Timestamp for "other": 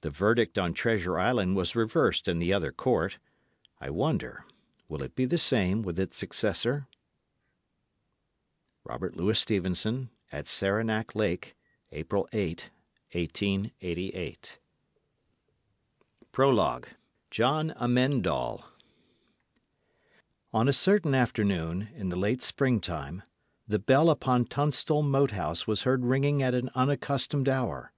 2.52-2.72